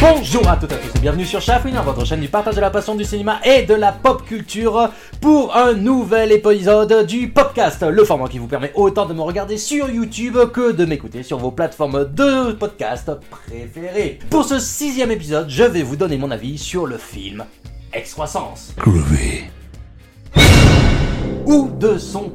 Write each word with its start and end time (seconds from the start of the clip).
Bonjour 0.00 0.48
à 0.48 0.56
toutes 0.56 0.72
et 0.72 0.74
à 0.74 0.78
tous 0.78 0.96
et 0.96 1.00
bienvenue 1.00 1.24
sur 1.24 1.40
Chafouine, 1.40 1.76
votre 1.84 2.04
chaîne 2.04 2.20
du 2.20 2.28
partage 2.28 2.54
de 2.54 2.60
la 2.60 2.70
passion 2.70 2.94
du 2.94 3.04
cinéma 3.04 3.40
et 3.44 3.62
de 3.62 3.74
la 3.74 3.92
pop 3.92 4.24
culture 4.24 4.90
pour 5.20 5.56
un 5.56 5.72
nouvel 5.72 6.32
épisode 6.32 7.06
du 7.06 7.28
podcast, 7.28 7.82
le 7.82 8.04
format 8.04 8.28
qui 8.28 8.38
vous 8.38 8.46
permet 8.46 8.72
autant 8.74 9.06
de 9.06 9.14
me 9.14 9.22
regarder 9.22 9.56
sur 9.56 9.88
YouTube 9.90 10.36
que 10.52 10.72
de 10.72 10.84
m'écouter 10.84 11.22
sur 11.22 11.38
vos 11.38 11.50
plateformes 11.50 12.04
de 12.12 12.52
podcast 12.52 13.10
préférées. 13.30 14.18
Pour 14.30 14.44
ce 14.44 14.58
sixième 14.58 15.10
épisode, 15.10 15.48
je 15.48 15.64
vais 15.64 15.82
vous 15.82 15.96
donner 15.96 16.18
mon 16.18 16.30
avis 16.30 16.58
sur 16.58 16.86
le 16.86 16.98
film 16.98 17.44
Excroissance. 17.92 18.74
Ou 21.46 21.68
de 21.78 21.98
son 21.98 22.32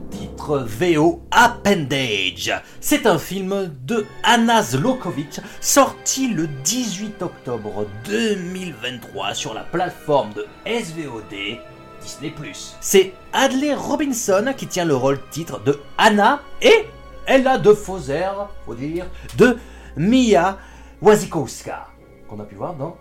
VO 0.48 1.22
Appendage. 1.32 2.54
C'est 2.80 3.06
un 3.06 3.20
film 3.20 3.76
de 3.86 4.06
Anna 4.24 4.64
Zlokovic 4.64 5.42
sorti 5.60 6.30
le 6.30 6.48
18 6.64 7.22
octobre 7.22 7.86
2023 8.06 9.34
sur 9.34 9.54
la 9.54 9.64
plateforme 9.64 10.32
de 10.34 10.46
SVOD 10.66 11.60
Disney+. 12.02 12.34
C'est 12.80 13.14
Adley 13.34 13.74
Robinson 13.74 14.54
qui 14.56 14.68
tient 14.68 14.86
le 14.86 14.96
rôle 14.96 15.20
titre 15.30 15.60
de 15.60 15.80
Anna 15.98 16.42
et 16.62 16.86
elle 17.26 17.46
a 17.48 17.58
de 17.58 17.76
airs, 18.10 18.50
faut 18.66 18.76
dire, 18.76 19.06
de 19.38 19.58
Mia 19.98 20.58
Wasikowska 21.02 21.88
qu'on 22.28 22.40
a 22.40 22.46
pu 22.46 22.56
voir 22.56 22.76
dans 22.76 22.98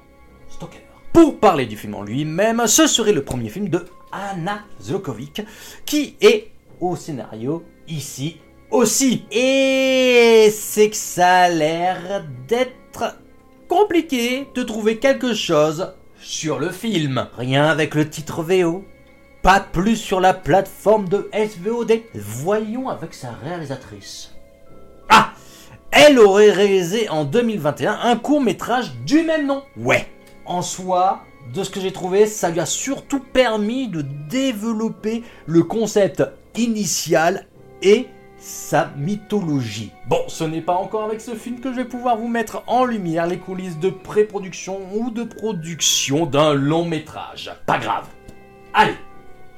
Stalker. 0.48 0.78
Pour 1.12 1.38
parler 1.38 1.66
du 1.66 1.76
film 1.76 1.94
en 1.94 2.02
lui-même, 2.02 2.66
ce 2.66 2.86
serait 2.86 3.12
le 3.12 3.24
premier 3.24 3.48
film 3.48 3.68
de 3.68 3.86
Anna 4.12 4.60
Zlokovic, 4.80 5.42
qui 5.84 6.16
est 6.20 6.50
au 6.80 6.96
scénario 6.96 7.64
ici 7.86 8.40
aussi. 8.70 9.24
Et 9.30 10.50
c'est 10.52 10.90
que 10.90 10.96
ça 10.96 11.42
a 11.42 11.48
l'air 11.48 12.24
d'être 12.46 13.16
compliqué 13.68 14.48
de 14.54 14.62
trouver 14.62 14.98
quelque 14.98 15.34
chose 15.34 15.94
sur 16.20 16.58
le 16.58 16.70
film. 16.70 17.28
Rien 17.36 17.66
avec 17.66 17.94
le 17.94 18.08
titre 18.08 18.42
VO. 18.42 18.84
Pas 19.42 19.60
plus 19.60 19.96
sur 19.96 20.20
la 20.20 20.34
plateforme 20.34 21.08
de 21.08 21.30
SVOD. 21.32 22.00
Voyons 22.14 22.88
avec 22.88 23.14
sa 23.14 23.30
réalisatrice. 23.30 24.34
Ah 25.08 25.32
Elle 25.90 26.18
aurait 26.18 26.50
réalisé 26.50 27.08
en 27.08 27.24
2021 27.24 28.00
un 28.02 28.16
court 28.16 28.40
métrage 28.40 28.94
du 29.06 29.22
même 29.22 29.46
nom. 29.46 29.62
Ouais. 29.76 30.06
En 30.44 30.62
soi, 30.62 31.22
de 31.54 31.62
ce 31.62 31.70
que 31.70 31.80
j'ai 31.80 31.92
trouvé, 31.92 32.26
ça 32.26 32.50
lui 32.50 32.60
a 32.60 32.66
surtout 32.66 33.20
permis 33.20 33.88
de 33.88 34.02
développer 34.02 35.22
le 35.46 35.62
concept 35.62 36.22
initial 36.58 37.46
et 37.82 38.08
sa 38.38 38.92
mythologie. 38.96 39.92
Bon, 40.06 40.22
ce 40.28 40.44
n'est 40.44 40.62
pas 40.62 40.74
encore 40.74 41.04
avec 41.04 41.20
ce 41.20 41.34
film 41.34 41.60
que 41.60 41.70
je 41.72 41.76
vais 41.76 41.84
pouvoir 41.84 42.16
vous 42.16 42.28
mettre 42.28 42.62
en 42.66 42.84
lumière 42.84 43.26
les 43.26 43.38
coulisses 43.38 43.78
de 43.78 43.90
pré-production 43.90 44.80
ou 44.94 45.10
de 45.10 45.24
production 45.24 46.26
d'un 46.26 46.54
long 46.54 46.84
métrage. 46.84 47.52
Pas 47.66 47.78
grave. 47.78 48.06
Allez, 48.74 48.96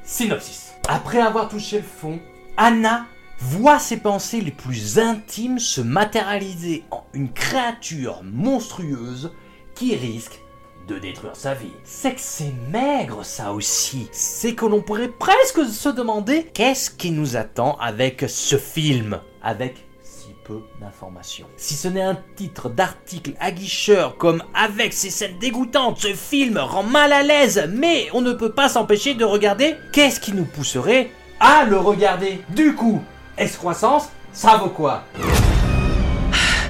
synopsis. 0.03 0.75
Après 0.89 1.21
avoir 1.21 1.48
touché 1.48 1.78
le 1.78 1.83
fond, 1.83 2.21
Anna 2.56 3.06
voit 3.39 3.78
ses 3.78 3.98
pensées 3.98 4.41
les 4.41 4.51
plus 4.51 4.98
intimes 4.98 5.59
se 5.59 5.81
matérialiser 5.81 6.84
en 6.91 7.05
une 7.15 7.33
créature 7.33 8.21
monstrueuse 8.23 9.33
qui 9.75 9.97
risque 9.97 10.41
de 10.86 10.98
détruire 10.98 11.36
sa 11.36 11.55
vie. 11.55 11.73
C'est 11.84 12.14
que 12.14 12.20
c'est 12.20 12.53
maigre 12.70 13.25
ça 13.25 13.53
aussi. 13.53 14.09
C'est 14.12 14.55
que 14.55 14.67
l'on 14.67 14.83
pourrait 14.83 15.09
presque 15.09 15.64
se 15.64 15.89
demander 15.89 16.45
qu'est-ce 16.55 16.91
qui 16.91 17.11
nous 17.11 17.37
attend 17.37 17.77
avec 17.81 18.25
ce 18.28 18.56
film, 18.56 19.20
avec 19.42 19.77
si 20.03 20.34
peu 20.45 20.61
d'informations. 20.81 21.47
Si 21.56 21.75
ce 21.75 21.89
n'est 21.89 22.03
un 22.03 22.19
titre 22.37 22.69
d'article 22.69 23.34
aguicheur 23.41 24.17
comme 24.17 24.42
avec 24.55 24.92
ces 24.92 25.11
scènes 25.11 25.39
dégoûtantes, 25.39 25.98
ce 26.00 26.14
film 26.14 26.59
rend 26.59 26.83
mal 26.83 27.12
à 27.12 27.22
l'aise, 27.22 27.69
mais 27.72 28.09
on 28.12 28.20
ne 28.20 28.33
peut 28.33 28.53
pas 28.53 28.69
s'empêcher 28.69 29.15
de 29.15 29.25
regarder, 29.25 29.77
qu'est-ce 29.92 30.21
qui 30.21 30.33
nous 30.33 30.44
pousserait 30.44 31.10
à 31.38 31.65
le 31.65 31.78
regarder? 31.78 32.41
Du 32.50 32.75
coup, 32.75 33.00
excroissance, 33.38 34.09
ça 34.33 34.56
vaut 34.56 34.71
quoi? 34.71 35.04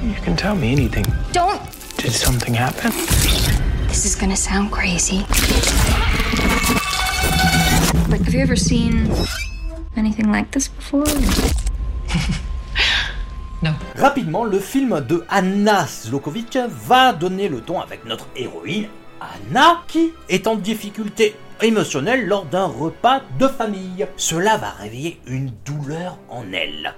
You 0.03 0.15
can 0.25 0.35
tell 0.35 0.55
me 0.55 0.73
anything. 0.73 1.05
Don't. 1.33 1.61
Did 1.99 2.13
something 2.13 2.55
happen? 2.55 2.91
This 3.91 4.07
is 4.07 4.15
gonna 4.17 4.37
sound 4.37 4.71
crazy. 4.71 5.27
But 8.09 8.21
have 8.21 8.33
you 8.33 8.41
ever 8.41 8.57
seen 8.57 9.11
anything 9.97 10.31
like 10.31 10.51
this 10.53 10.69
before? 10.69 11.05
No. 13.63 13.73
Rapidement, 13.95 14.45
le 14.45 14.59
film 14.59 15.03
de 15.07 15.23
Anna 15.29 15.87
Zlokovic 15.87 16.57
va 16.67 17.13
donner 17.13 17.51
le 17.51 17.61
ton 17.61 17.79
avec 17.79 18.07
notre 18.07 18.27
héroïne, 18.35 18.87
Anna, 19.21 19.83
qui 19.87 20.15
est 20.31 20.47
en 20.47 20.55
difficulté 20.55 21.37
émotionnelle 21.61 22.27
lors 22.27 22.47
d'un 22.47 22.65
repas 22.65 23.21
de 23.39 23.47
famille. 23.47 24.07
Cela 24.17 24.57
va 24.57 24.71
réveiller 24.71 25.21
une 25.27 25.53
douleur 25.67 26.17
en 26.31 26.45
elle. 26.55 26.95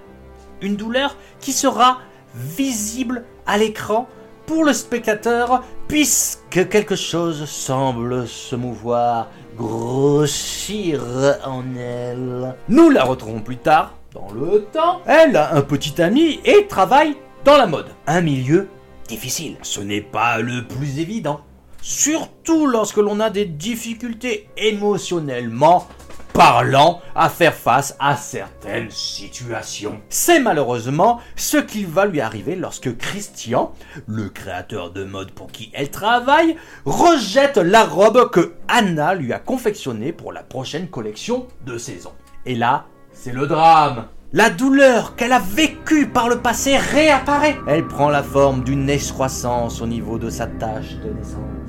Une 0.61 0.77
douleur 0.77 1.17
qui 1.41 1.53
sera 1.53 1.99
visible 2.33 3.25
à 3.45 3.59
l'écran 3.59 4.07
pour 4.53 4.65
le 4.65 4.75
spectateur 4.75 5.65
puisque 5.89 6.69
quelque 6.69 6.95
chose 6.95 7.47
semble 7.47 8.27
se 8.29 8.55
mouvoir, 8.55 9.29
grossir 9.57 11.03
en 11.47 11.63
elle. 11.75 12.55
Nous 12.69 12.91
la 12.91 13.05
retrouvons 13.05 13.41
plus 13.41 13.57
tard, 13.57 13.95
dans 14.13 14.31
le 14.31 14.67
temps. 14.71 15.01
Elle 15.07 15.37
a 15.37 15.55
un 15.55 15.63
petit 15.63 16.03
ami 16.03 16.39
et 16.45 16.67
travaille 16.67 17.17
dans 17.47 17.57
la 17.57 17.67
mode. 17.67 17.87
Un 18.07 18.21
milieu 18.21 18.69
difficile. 19.09 19.57
Ce 19.63 19.81
n'est 19.81 20.03
pas 20.03 20.39
le 20.41 20.67
plus 20.67 20.99
évident. 20.99 21.41
Surtout 21.81 22.67
lorsque 22.67 22.99
l'on 22.99 23.19
a 23.19 23.31
des 23.31 23.47
difficultés 23.47 24.51
émotionnellement 24.59 25.89
parlant 26.33 27.01
à 27.15 27.29
faire 27.29 27.55
face 27.55 27.97
à 27.99 28.17
certaines 28.17 28.91
situations. 28.91 30.01
C'est 30.09 30.41
malheureusement 30.41 31.21
ce 31.37 31.57
qui 31.57 31.85
va 31.85 32.07
lui 32.07 32.21
arriver 32.21 32.57
lorsque 32.57 32.97
Christian, 32.97 33.73
le 34.07 34.29
créateur 34.29 34.91
de 34.91 35.05
mode 35.05 35.33
pour 35.33 35.51
qui 35.51 35.71
elle 35.75 35.91
travaille, 35.91 36.57
rejette 36.85 37.59
la 37.59 37.85
robe 37.85 38.31
que 38.31 38.55
Anna 38.69 39.15
lui 39.15 39.33
a 39.33 39.39
confectionnée 39.39 40.13
pour 40.13 40.33
la 40.33 40.43
prochaine 40.43 40.89
collection 40.89 41.47
de 41.67 41.79
saison. 41.79 42.13
Et 42.47 42.55
là, 42.55 42.87
c'est 43.13 43.33
le 43.33 43.47
drame. 43.47 44.07
La 44.33 44.49
douleur 44.49 45.15
qu'elle 45.15 45.33
a 45.33 45.39
vécue 45.39 46.09
par 46.09 46.31
le 46.31 46.39
passé 46.39 46.79
réapparaît. 46.79 47.59
Elle 47.69 47.87
prend 47.87 48.09
la 48.09 48.23
forme 48.23 48.65
d'une 48.65 48.89
excroissance 48.89 49.83
au 49.83 49.87
niveau 49.87 50.19
de 50.19 50.31
sa 50.31 50.47
tache 50.47 50.97
de 50.97 51.11
naissance. 51.11 51.62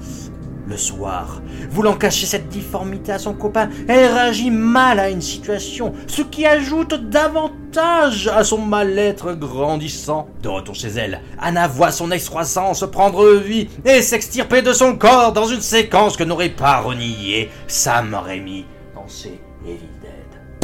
Le 0.74 0.80
soir, 0.80 1.40
voulant 1.70 1.94
cacher 1.94 2.26
cette 2.26 2.50
difformité 2.50 3.12
à 3.12 3.20
son 3.20 3.36
copain, 3.36 3.70
elle 3.88 4.12
réagit 4.12 4.50
mal 4.50 5.00
à 5.00 5.12
une 5.12 5.22
situation, 5.22 5.94
ce 6.08 6.24
qui 6.24 6.48
ajoute 6.48 6.96
davantage 7.12 8.28
à 8.28 8.44
son 8.44 8.58
mal-être 8.58 9.34
grandissant. 9.34 10.28
De 10.42 10.50
retour 10.50 10.74
chez 10.74 10.88
elle, 10.88 11.22
Anna 11.40 11.68
voit 11.68 11.92
son 11.92 12.10
excroissance 12.10 12.84
prendre 12.92 13.36
vie 13.36 13.70
et 13.86 14.02
s'extirper 14.02 14.64
de 14.64 14.74
son 14.74 14.96
corps 14.96 15.32
dans 15.32 15.46
une 15.46 15.62
séquence 15.62 16.18
que 16.18 16.24
n'aurait 16.24 16.50
pas 16.50 16.80
renié 16.80 17.52
Sam 17.68 18.16
Raimi 18.16 18.66
ses 19.08 19.40
Evil 19.66 19.88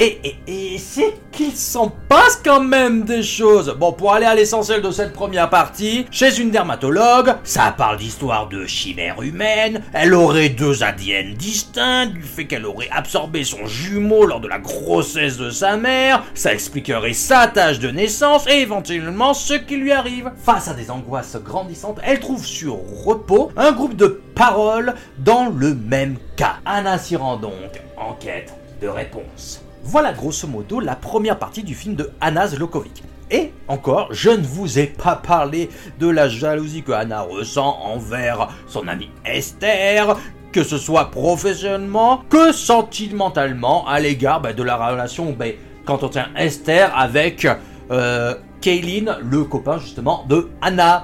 et 0.02 0.78
c'est 0.78 1.14
qu'il 1.32 1.52
s'en 1.52 1.92
passe 2.08 2.42
quand 2.44 2.62
même 2.62 3.04
des 3.04 3.22
choses. 3.22 3.76
Bon, 3.78 3.92
pour 3.92 4.14
aller 4.14 4.26
à 4.26 4.34
l'essentiel 4.34 4.82
de 4.82 4.92
cette 4.92 5.12
première 5.12 5.50
partie, 5.50 6.06
chez 6.10 6.40
une 6.40 6.52
dermatologue, 6.52 7.36
ça 7.44 7.74
parle 7.78 7.98
d'histoire 7.98 8.48
de 8.48 8.66
chimère 8.66 9.22
humaine, 9.22 9.82
elle 9.92 10.14
aurait 10.14 10.50
deux 10.50 10.84
ADN 10.84 11.34
distincts, 11.34 12.06
du 12.06 12.22
fait 12.22 12.46
qu'elle 12.46 12.66
aurait 12.66 12.90
absorbé 12.92 13.44
son 13.44 13.66
jumeau 13.66 14.26
lors 14.26 14.40
de 14.40 14.48
la 14.48 14.60
grossesse 14.60 15.38
de 15.38 15.50
sa 15.50 15.76
mère, 15.76 16.24
ça 16.34 16.54
expliquerait 16.54 17.12
sa 17.12 17.48
tâche 17.48 17.80
de 17.80 17.90
naissance 17.90 18.48
et 18.48 18.62
éventuellement 18.62 19.34
ce 19.34 19.54
qui 19.54 19.76
lui 19.76 19.92
arrive. 19.92 20.32
Face 20.42 20.70
à 20.70 20.74
des 20.74 20.92
angoisses 20.92 21.36
grandissantes, 21.44 22.00
elle 22.04 22.22
trouve 22.22 22.46
sur 22.46 22.78
repos 23.04 23.52
un 23.58 23.74
groupe 23.74 23.98
de 23.98 24.22
paroles 24.40 24.94
dans 25.18 25.50
le 25.50 25.76
même 25.76 26.16
cas. 26.38 26.60
Anna 26.64 26.98
s'y 26.98 27.18
rend 27.18 27.36
donc 27.36 27.82
en 27.98 28.14
quête 28.14 28.54
de 28.82 28.88
réponses. 28.88 29.62
Voilà 29.84 30.14
grosso 30.14 30.48
modo 30.48 30.80
la 30.80 30.96
première 30.96 31.38
partie 31.38 31.62
du 31.62 31.76
film 31.76 31.96
de 31.96 32.10
Anna 32.22 32.48
Zlokovic. 32.48 33.04
Et 33.30 33.52
encore, 33.68 34.08
je 34.12 34.30
ne 34.30 34.46
vous 34.46 34.80
ai 34.80 34.88
pas 34.88 35.18
parlé 35.18 35.70
de 36.00 36.08
la 36.08 36.30
jalousie 36.30 36.84
que 36.84 36.94
Anna 36.94 37.24
ressent 37.24 37.80
envers 37.84 38.48
son 38.66 38.88
amie 38.88 39.10
Esther, 39.26 40.16
que 40.54 40.64
ce 40.64 40.78
soit 40.78 41.12
professionnellement 41.12 42.24
que 42.30 42.54
sentimentalement 42.54 43.86
à 43.90 44.00
l'égard 44.00 44.40
bah, 44.40 44.54
de 44.54 44.64
la 44.64 44.78
relation 44.78 45.36
bah, 45.38 45.48
quand 45.84 46.02
on 46.04 46.08
tient 46.08 46.30
Esther 46.38 46.98
avec 46.98 47.46
euh, 47.92 48.36
Kaylin, 48.62 49.18
le 49.22 49.44
copain 49.44 49.80
justement 49.80 50.24
de 50.30 50.50
Anna. 50.62 51.04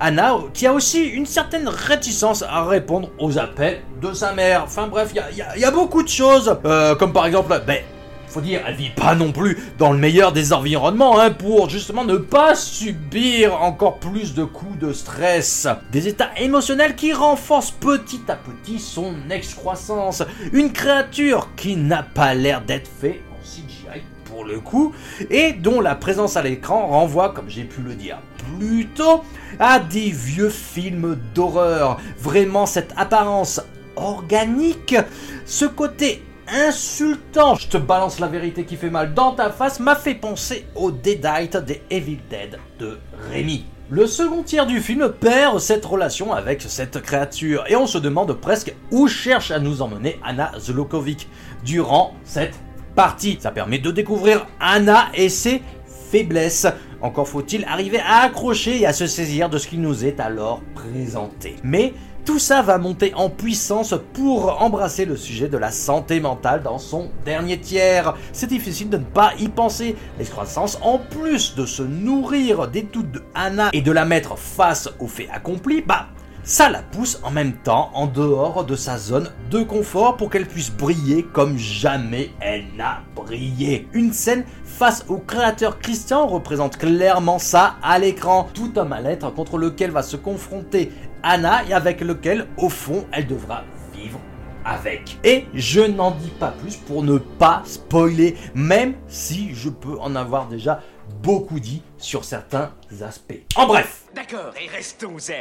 Anna 0.00 0.34
qui 0.54 0.66
a 0.66 0.72
aussi 0.72 1.04
une 1.04 1.26
certaine 1.26 1.68
réticence 1.68 2.42
à 2.42 2.64
répondre 2.64 3.10
aux 3.18 3.38
appels 3.38 3.80
de 4.00 4.12
sa 4.12 4.32
mère. 4.32 4.62
Enfin 4.64 4.86
bref, 4.88 5.10
il 5.14 5.60
y 5.60 5.64
a- 5.64 5.70
beaucoup 5.70 6.02
de 6.02 6.08
choses, 6.08 6.56
euh, 6.64 6.94
comme 6.94 7.12
par 7.12 7.26
exemple, 7.26 7.48
ben, 7.66 7.78
faut 8.26 8.40
dire, 8.40 8.60
elle 8.66 8.76
vit 8.76 8.90
pas 8.90 9.14
non 9.16 9.32
plus 9.32 9.58
dans 9.76 9.92
le 9.92 9.98
meilleur 9.98 10.32
des 10.32 10.52
environnements, 10.52 11.18
hein, 11.18 11.30
pour 11.32 11.68
justement 11.68 12.04
ne 12.04 12.16
pas 12.16 12.54
subir 12.54 13.60
encore 13.60 13.98
plus 13.98 14.34
de 14.34 14.44
coups 14.44 14.78
de 14.78 14.92
stress. 14.92 15.66
Des 15.92 16.06
états 16.08 16.30
émotionnels 16.38 16.94
qui 16.94 17.12
renforcent 17.12 17.72
petit 17.72 18.20
à 18.28 18.36
petit 18.36 18.78
son 18.78 19.14
excroissance. 19.30 20.22
Une 20.52 20.72
créature 20.72 21.48
qui 21.56 21.76
n'a 21.76 22.02
pas 22.04 22.34
l'air 22.34 22.62
d'être 22.62 22.88
fait 23.00 23.20
en 23.32 23.44
CGI 23.44 24.00
pour 24.24 24.44
le 24.44 24.60
coup, 24.60 24.92
et 25.28 25.52
dont 25.52 25.80
la 25.80 25.96
présence 25.96 26.36
à 26.36 26.42
l'écran 26.42 26.86
renvoie, 26.86 27.30
comme 27.30 27.48
j'ai 27.50 27.64
pu 27.64 27.80
le 27.82 27.94
dire 27.94 28.18
plus 28.56 28.86
tôt, 28.94 29.24
à 29.58 29.78
des 29.78 30.10
vieux 30.10 30.50
films 30.50 31.18
d'horreur. 31.34 31.98
Vraiment 32.18 32.66
cette 32.66 32.92
apparence 32.96 33.60
organique, 33.96 34.96
ce 35.44 35.64
côté 35.64 36.22
insultant, 36.48 37.54
je 37.54 37.68
te 37.68 37.76
balance 37.76 38.18
la 38.18 38.26
vérité 38.26 38.64
qui 38.64 38.76
fait 38.76 38.90
mal 38.90 39.14
dans 39.14 39.32
ta 39.32 39.50
face, 39.50 39.80
m'a 39.80 39.94
fait 39.94 40.14
penser 40.14 40.66
au 40.74 40.90
Deadite 40.90 41.56
des 41.58 41.82
Evil 41.90 42.18
Dead 42.28 42.58
de 42.78 42.98
Rémi. 43.30 43.64
Le 43.92 44.06
second 44.06 44.44
tiers 44.44 44.66
du 44.66 44.80
film 44.80 45.08
perd 45.08 45.58
cette 45.58 45.84
relation 45.84 46.32
avec 46.32 46.62
cette 46.62 47.02
créature 47.02 47.64
et 47.68 47.74
on 47.74 47.88
se 47.88 47.98
demande 47.98 48.32
presque 48.34 48.72
où 48.92 49.08
cherche 49.08 49.50
à 49.50 49.58
nous 49.58 49.82
emmener 49.82 50.20
Anna 50.24 50.52
Zlokovic 50.60 51.28
durant 51.64 52.14
cette 52.22 52.54
partie. 52.94 53.38
Ça 53.40 53.50
permet 53.50 53.78
de 53.78 53.90
découvrir 53.90 54.46
Anna 54.60 55.08
et 55.14 55.28
ses 55.28 55.62
faiblesses. 56.10 56.66
Encore 57.00 57.28
faut-il 57.28 57.64
arriver 57.64 58.00
à 58.00 58.22
accrocher 58.22 58.80
et 58.80 58.86
à 58.86 58.92
se 58.92 59.06
saisir 59.06 59.48
de 59.48 59.58
ce 59.58 59.68
qui 59.68 59.78
nous 59.78 60.04
est 60.04 60.20
alors 60.20 60.60
présenté. 60.74 61.56
Mais 61.62 61.94
tout 62.24 62.38
ça 62.38 62.60
va 62.60 62.76
monter 62.76 63.14
en 63.14 63.30
puissance 63.30 63.94
pour 64.12 64.62
embrasser 64.62 65.06
le 65.06 65.16
sujet 65.16 65.48
de 65.48 65.56
la 65.56 65.70
santé 65.70 66.20
mentale 66.20 66.62
dans 66.62 66.78
son 66.78 67.10
dernier 67.24 67.58
tiers. 67.58 68.14
C'est 68.32 68.46
difficile 68.46 68.90
de 68.90 68.98
ne 68.98 69.04
pas 69.04 69.32
y 69.38 69.48
penser. 69.48 69.96
L'excroissance, 70.18 70.78
en 70.82 70.98
plus 70.98 71.54
de 71.54 71.64
se 71.64 71.82
nourrir 71.82 72.68
des 72.68 72.82
doutes 72.82 73.10
de 73.10 73.22
Anna 73.34 73.70
et 73.72 73.80
de 73.80 73.92
la 73.92 74.04
mettre 74.04 74.36
face 74.36 74.90
aux 74.98 75.06
faits 75.06 75.28
accomplis, 75.32 75.82
bah 75.82 76.08
ça 76.42 76.70
la 76.70 76.82
pousse 76.82 77.20
en 77.22 77.30
même 77.30 77.52
temps 77.52 77.90
en 77.94 78.06
dehors 78.06 78.64
de 78.64 78.74
sa 78.74 78.98
zone 78.98 79.30
de 79.50 79.62
confort 79.62 80.16
pour 80.16 80.30
qu'elle 80.30 80.46
puisse 80.46 80.70
briller 80.70 81.22
comme 81.22 81.58
jamais 81.58 82.30
elle 82.40 82.64
n'a 82.76 83.02
brillé. 83.14 83.88
Une 83.92 84.12
scène 84.12 84.44
face 84.64 85.04
au 85.08 85.18
créateur 85.18 85.78
Christian 85.78 86.26
représente 86.26 86.78
clairement 86.78 87.38
ça 87.38 87.76
à 87.82 87.98
l'écran. 87.98 88.48
Tout 88.54 88.72
un 88.76 88.84
mal-être 88.84 89.32
contre 89.34 89.58
lequel 89.58 89.90
va 89.90 90.02
se 90.02 90.16
confronter 90.16 90.92
Anna 91.22 91.64
et 91.68 91.74
avec 91.74 92.00
lequel, 92.00 92.46
au 92.56 92.68
fond, 92.68 93.04
elle 93.12 93.26
devra 93.26 93.64
vivre 93.94 94.18
avec. 94.64 95.18
Et 95.24 95.46
je 95.54 95.80
n'en 95.80 96.12
dis 96.12 96.32
pas 96.38 96.54
plus 96.62 96.76
pour 96.76 97.02
ne 97.02 97.18
pas 97.18 97.62
spoiler, 97.64 98.36
même 98.54 98.94
si 99.08 99.54
je 99.54 99.68
peux 99.68 99.98
en 100.00 100.16
avoir 100.16 100.48
déjà 100.48 100.80
beaucoup 101.22 101.60
dit 101.60 101.82
sur 101.98 102.24
certains 102.24 102.70
aspects. 103.02 103.40
En 103.56 103.66
bref, 103.66 104.04
D'accord, 104.14 104.52
et 104.60 104.68
restons 104.68 105.18
zen. 105.20 105.36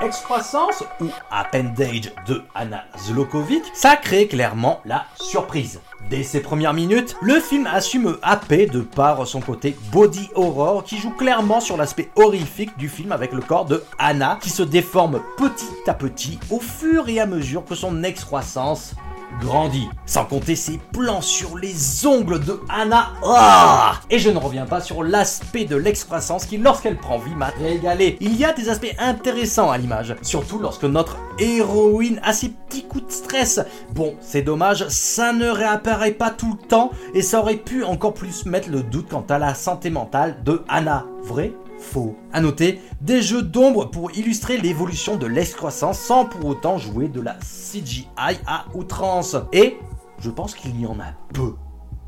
Excroissance 0.00 0.84
ou 1.00 1.06
Appendage 1.30 2.12
de 2.28 2.40
Anna 2.54 2.84
Zlokovic, 2.96 3.64
ça 3.74 3.96
crée 3.96 4.28
clairement 4.28 4.80
la 4.84 5.06
surprise. 5.20 5.80
Dès 6.08 6.22
ses 6.22 6.40
premières 6.40 6.72
minutes, 6.72 7.16
le 7.20 7.40
film 7.40 7.66
assume 7.66 8.18
happer 8.22 8.66
de 8.66 8.80
par 8.80 9.26
son 9.26 9.40
côté 9.40 9.76
body 9.90 10.30
horror 10.36 10.84
qui 10.84 10.98
joue 10.98 11.10
clairement 11.10 11.60
sur 11.60 11.76
l'aspect 11.76 12.10
horrifique 12.14 12.76
du 12.78 12.88
film 12.88 13.10
avec 13.10 13.32
le 13.32 13.40
corps 13.40 13.64
de 13.64 13.82
Anna 13.98 14.38
qui 14.40 14.50
se 14.50 14.62
déforme 14.62 15.20
petit 15.36 15.66
à 15.88 15.94
petit 15.94 16.38
au 16.50 16.60
fur 16.60 17.08
et 17.08 17.18
à 17.18 17.26
mesure 17.26 17.64
que 17.64 17.74
son 17.74 18.04
excroissance 18.04 18.94
grandit. 19.40 19.88
Sans 20.06 20.24
compter 20.24 20.56
ses 20.56 20.78
plans 20.92 21.20
sur 21.20 21.56
les 21.56 22.06
ongles 22.06 22.40
de 22.40 22.60
Anna. 22.68 23.10
Ah 23.24 24.00
et 24.10 24.18
je 24.18 24.30
ne 24.30 24.38
reviens 24.38 24.66
pas 24.66 24.80
sur 24.80 25.02
l'aspect 25.02 25.64
de 25.64 25.76
l'excroissance 25.76 26.46
qui, 26.46 26.58
lorsqu'elle 26.58 26.96
prend 26.96 27.18
vie, 27.18 27.34
m'a 27.34 27.46
régalé. 27.46 28.16
Il 28.20 28.36
y 28.36 28.44
a 28.44 28.52
des 28.52 28.68
aspects 28.68 28.94
intéressants 28.98 29.70
à 29.70 29.78
l'image, 29.78 30.16
surtout 30.22 30.58
lorsque 30.58 30.84
notre 30.84 31.16
héroïne 31.38 32.20
a 32.22 32.32
ses 32.32 32.50
petits 32.50 32.84
coups 32.84 33.06
de 33.06 33.12
stress. 33.12 33.60
Bon, 33.92 34.14
c'est 34.20 34.42
dommage, 34.42 34.86
ça 34.88 35.32
ne 35.32 35.48
réapparaît 35.48 36.12
pas 36.12 36.30
tout 36.30 36.58
le 36.60 36.68
temps 36.68 36.90
et 37.14 37.22
ça 37.22 37.40
aurait 37.40 37.56
pu 37.56 37.84
encore 37.84 38.14
plus 38.14 38.46
mettre 38.46 38.70
le 38.70 38.82
doute 38.82 39.08
quant 39.10 39.24
à 39.28 39.38
la 39.38 39.54
santé 39.54 39.90
mentale 39.90 40.42
de 40.44 40.62
Anna. 40.68 41.06
Vrai? 41.22 41.52
Faux. 41.82 42.16
À 42.32 42.40
noter, 42.40 42.80
des 43.00 43.20
jeux 43.20 43.42
d'ombre 43.42 43.90
pour 43.90 44.16
illustrer 44.16 44.56
l'évolution 44.58 45.16
de 45.16 45.26
l'excroissance 45.26 45.98
sans 45.98 46.24
pour 46.24 46.46
autant 46.46 46.78
jouer 46.78 47.08
de 47.08 47.20
la 47.20 47.34
CGI 47.34 48.06
à 48.46 48.64
outrance. 48.74 49.36
Et 49.52 49.76
je 50.18 50.30
pense 50.30 50.54
qu'il 50.54 50.80
y 50.80 50.86
en 50.86 50.98
a 51.00 51.12
peu 51.34 51.54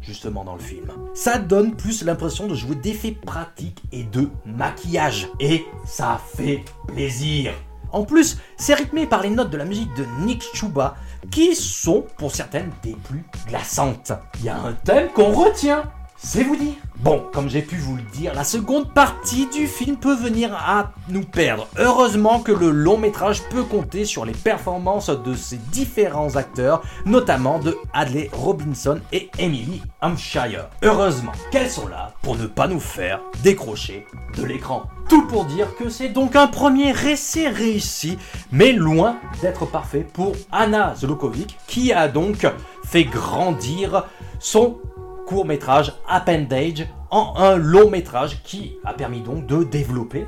justement 0.01 0.45
dans 0.45 0.55
le 0.55 0.61
film. 0.61 0.91
Ça 1.15 1.39
donne 1.39 1.75
plus 1.75 2.05
l'impression 2.05 2.47
de 2.47 2.55
jouer 2.55 2.77
d'effets 2.77 3.13
pratiques 3.13 3.83
et 3.93 4.05
de 4.05 4.31
maquillage. 4.45 5.29
Et 5.41 5.65
ça 5.85 6.21
fait 6.37 6.65
plaisir. 6.87 7.53
En 7.93 8.05
plus, 8.05 8.39
c'est 8.57 8.75
rythmé 8.75 9.07
par 9.07 9.23
les 9.23 9.31
notes 9.31 9.51
de 9.51 9.57
la 9.57 9.65
musique 9.65 9.95
de 9.95 10.05
Nick 10.25 10.43
Chuba 10.53 10.97
qui 11.31 11.55
sont 11.55 12.05
pour 12.19 12.35
certaines 12.35 12.73
des 12.83 12.97
plus 13.09 13.25
glaçantes. 13.47 14.13
Il 14.41 14.47
y 14.47 14.49
a 14.49 14.57
un 14.57 14.73
thème 14.73 15.09
qu'on 15.15 15.33
retient 15.33 15.85
c'est 16.17 16.43
vous 16.43 16.57
dire. 16.57 16.75
Bon, 16.97 17.23
comme 17.33 17.51
j'ai 17.51 17.61
pu 17.61 17.77
vous 17.77 17.97
le 17.97 18.03
dire, 18.03 18.33
la 18.35 18.45
seconde 18.45 18.95
partie 18.95 19.47
du 19.49 19.67
film 19.67 19.97
peut 19.97 20.15
venir 20.15 20.55
à 20.55 20.93
nous 21.09 21.25
perdre. 21.25 21.69
Heureusement 21.77 22.41
que 22.41 22.53
le 22.53 22.71
long 22.71 22.97
métrage 22.97 23.43
peut 23.51 23.65
compter 23.65 24.05
sur 24.05 24.25
les 24.25 24.33
performances 24.33 25.11
de 25.11 25.35
ses 25.35 25.59
différents 25.59 26.37
acteurs, 26.37 26.83
notamment 27.05 27.59
de 27.59 27.77
Adley 27.93 28.31
Robinson 28.33 29.01
et 29.13 29.31
Emily 29.39 29.83
Hampshire. 30.01 30.69
Heureusement 30.83 31.33
qu'elles 31.51 31.71
sont 31.71 31.89
là 31.89 32.15
pour 32.23 32.37
ne 32.37 32.47
pas 32.47 32.69
nous 32.69 32.81
faire 32.81 33.21
décrocher 33.43 34.07
de 34.37 34.45
l'écran. 34.45 34.85
Tout 35.09 35.27
pour 35.27 35.45
dire 35.45 35.77
que 35.77 35.91
c'est 35.91 36.09
donc 36.09 36.37
un 36.37 36.47
premier 36.47 36.91
essai 37.07 37.49
réussi, 37.49 38.17
mais 38.51 38.73
loin 38.73 39.17
d'être 39.43 39.67
parfait 39.67 40.07
pour 40.11 40.33
Anna 40.51 40.95
Zlokovic, 40.97 41.59
qui 41.67 41.93
a 41.93 42.09
donc 42.09 42.47
fait 42.85 43.05
grandir 43.05 44.07
son 44.39 44.79
court 45.27 45.45
métrage 45.45 45.93
Appendage 46.09 46.87
en 47.11 47.35
un 47.37 47.57
long 47.57 47.91
métrage 47.91 48.43
qui 48.43 48.77
a 48.85 48.93
permis 48.93 49.21
donc 49.21 49.47
de 49.47 49.65
développer 49.65 50.27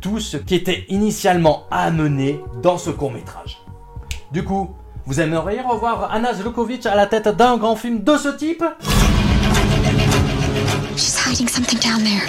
tout 0.00 0.20
ce 0.20 0.36
qui 0.36 0.54
était 0.54 0.84
initialement 0.88 1.66
amené 1.70 2.40
dans 2.62 2.78
ce 2.78 2.90
court 2.90 3.12
métrage. 3.12 3.58
Du 4.32 4.44
coup, 4.44 4.70
vous 5.06 5.20
aimeriez 5.20 5.60
revoir 5.60 6.10
Anna 6.12 6.34
Zlukovic 6.34 6.86
à 6.86 6.94
la 6.94 7.06
tête 7.06 7.28
d'un 7.28 7.56
grand 7.56 7.76
film 7.76 8.02
de 8.02 8.16
ce 8.16 8.28
type? 8.28 8.64
She's 10.96 11.16
hiding 11.16 11.48
something 11.48 11.78
down 11.78 12.02
there. 12.02 12.26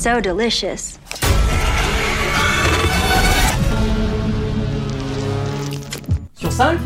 So 0.00 0.18
delicious. 0.18 0.98
Sur 6.32 6.50
5 6.50 6.78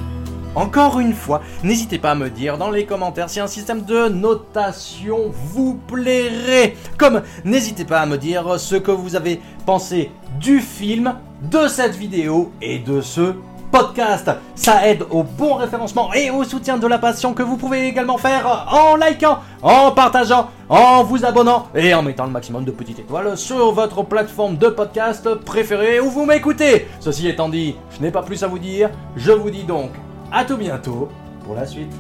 Encore 0.57 0.99
une 0.99 1.13
fois, 1.13 1.41
n'hésitez 1.63 2.01
pas 2.01 2.11
à 2.11 2.15
me 2.17 2.29
dire 2.29 2.59
dans 2.59 2.73
les 2.73 2.87
commentaires 2.87 3.31
si 3.31 3.39
un 3.39 3.47
système 3.47 3.85
de 3.85 4.09
notation 4.09 5.31
vous 5.33 5.79
plairait. 5.87 6.75
Comme 6.99 7.23
n'hésitez 7.45 7.85
pas 7.85 8.01
à 8.01 8.07
me 8.07 8.19
dire 8.19 8.59
ce 8.59 8.75
que 8.75 8.91
vous 8.91 9.15
avez 9.15 9.41
pensé 9.65 10.11
du 10.41 10.59
film, 10.59 11.15
de 11.43 11.69
cette 11.69 11.95
vidéo 11.95 12.51
et 12.61 12.81
de 12.81 13.01
ce 13.01 13.35
podcast. 13.75 14.31
Ça 14.55 14.87
aide 14.87 15.05
au 15.11 15.25
bon 15.25 15.55
référencement 15.55 16.15
et 16.15 16.31
au 16.31 16.45
soutien 16.45 16.77
de 16.77 16.87
la 16.87 16.99
passion 16.99 17.35
que 17.35 17.43
vous 17.43 17.57
pouvez 17.57 17.89
également 17.89 18.19
faire 18.19 18.69
en 18.71 18.95
likant, 18.95 19.41
en 19.63 19.91
partageant, 19.91 20.49
en 20.69 21.03
vous 21.03 21.25
abonnant 21.25 21.67
et 21.75 21.93
en 21.93 22.01
mettant 22.01 22.25
le 22.25 22.31
maximum 22.31 22.65
de 22.65 22.71
petites 22.71 23.01
étoiles 23.01 23.37
sur 23.37 23.73
votre 23.73 24.05
plateforme 24.05 24.57
de 24.59 24.69
podcast 24.69 25.35
préférée 25.35 25.99
où 25.99 26.09
vous 26.09 26.25
m'écoutez. 26.25 26.87
Ceci 27.01 27.27
étant 27.27 27.49
dit, 27.49 27.75
je 27.91 28.01
n'ai 28.01 28.13
pas 28.13 28.23
plus 28.23 28.45
à 28.45 28.47
vous 28.47 28.61
dire. 28.61 28.91
Je 29.17 29.33
vous 29.33 29.51
dis 29.51 29.65
donc 29.65 29.91
à 30.31 30.45
tout 30.45 30.57
bientôt 30.57 31.09
pour 31.45 31.57
la 31.57 31.67
suite. 31.67 31.93